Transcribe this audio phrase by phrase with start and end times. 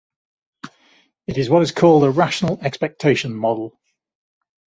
[1.27, 3.77] It is what is called a rational expectation model.